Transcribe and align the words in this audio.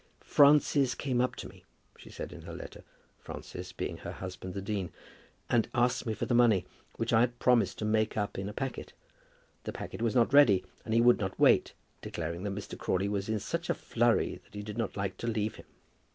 "Francis 0.25 0.95
came 0.95 1.21
up 1.21 1.35
to 1.35 1.47
me," 1.47 1.63
she 1.95 2.09
said 2.09 2.33
in 2.33 2.41
her 2.41 2.55
letter, 2.55 2.83
Francis 3.19 3.71
being 3.71 3.97
her 3.97 4.13
husband, 4.13 4.55
the 4.55 4.59
dean, 4.59 4.91
"and 5.47 5.69
asked 5.75 6.07
me 6.07 6.15
for 6.15 6.25
the 6.25 6.33
money, 6.33 6.65
which 6.95 7.13
I 7.13 7.19
had 7.19 7.37
promised 7.37 7.77
to 7.77 7.85
make 7.85 8.17
up 8.17 8.35
in 8.39 8.49
a 8.49 8.51
packet. 8.51 8.93
The 9.63 9.71
packet 9.73 10.01
was 10.01 10.15
not 10.15 10.33
ready, 10.33 10.65
and 10.83 10.95
he 10.95 11.01
would 11.01 11.19
not 11.19 11.37
wait, 11.39 11.73
declaring 12.01 12.41
that 12.41 12.55
Mr. 12.55 12.75
Crawley 12.75 13.09
was 13.09 13.29
in 13.29 13.39
such 13.39 13.69
a 13.69 13.75
flurry 13.75 14.41
that 14.43 14.55
he 14.55 14.63
did 14.63 14.75
not 14.75 14.97
like 14.97 15.17
to 15.17 15.27
leave 15.27 15.57
him. 15.57 15.65